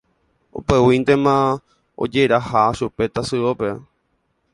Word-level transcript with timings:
Upéguintema 0.59 1.35
ojeraha 2.03 2.61
chupe 2.77 3.03
tasyópe. 3.13 3.69